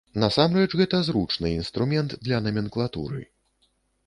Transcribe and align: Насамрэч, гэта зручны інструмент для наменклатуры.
Насамрэч, 0.21 0.69
гэта 0.79 1.01
зручны 1.09 1.51
інструмент 1.59 2.17
для 2.25 2.41
наменклатуры. 2.49 3.21